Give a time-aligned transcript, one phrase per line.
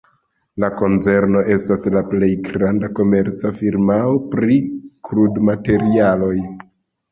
[0.61, 4.59] La konzerno estas la plej granda komerca firmao pri
[5.11, 6.35] krudmaterialoj.